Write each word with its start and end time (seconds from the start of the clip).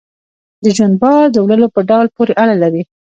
د 0.63 0.65
ژوند 0.77 0.95
بار 1.01 1.25
د 1.31 1.37
وړلو 1.45 1.67
په 1.75 1.81
ډول 1.89 2.07
پورې 2.15 2.33
اړه 2.43 2.55
لري. 2.63 2.81